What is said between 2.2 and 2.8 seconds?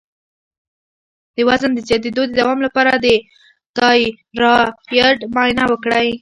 د دوام